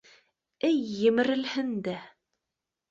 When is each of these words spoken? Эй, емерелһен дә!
Эй, 0.69 0.81
емерелһен 1.03 1.73
дә! 1.91 1.99